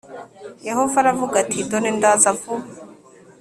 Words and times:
Yehova 0.67 0.95
aravuga 1.03 1.35
ati 1.43 1.57
dore 1.69 1.89
ndaza 1.97 2.29
vuba 2.39 2.65